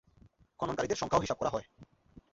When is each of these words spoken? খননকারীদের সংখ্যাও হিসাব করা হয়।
খননকারীদের 0.59 0.99
সংখ্যাও 1.01 1.23
হিসাব 1.23 1.37
করা 1.37 1.53
হয়। 1.53 1.67